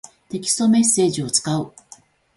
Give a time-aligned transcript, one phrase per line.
[0.29, 1.73] テキストメッセージを使う。